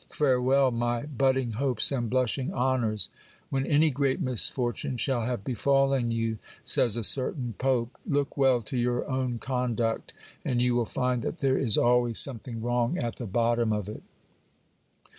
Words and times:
Farewell 0.09 0.71
my 0.71 1.03
budding 1.05 1.51
hopes 1.51 1.91
and 1.91 2.09
blushing 2.09 2.51
honours! 2.51 3.09
When 3.51 3.67
any 3.67 3.91
great 3.91 4.19
misfortune 4.19 4.97
shall 4.97 5.25
have 5.25 5.43
befallen 5.43 6.09
vou, 6.09 6.39
savs 6.65 6.97
a 6.97 7.03
certain 7.03 7.53
pope, 7.59 7.95
look 8.07 8.35
well 8.35 8.63
to 8.63 8.77
your 8.77 9.07
own 9.07 9.37
conduct, 9.37 10.11
and 10.43 10.59
you 10.59 10.73
will 10.73 10.87
find 10.87 11.21
that 11.21 11.37
there 11.37 11.59
is 11.59 11.77
always 11.77 12.17
some 12.17 12.39
t 12.39 12.49
ling 12.49 12.63
wrong 12.63 12.97
at 12.97 13.17
the 13.17 13.27
bottom 13.27 13.71
of 13.71 13.87
it. 13.87 14.01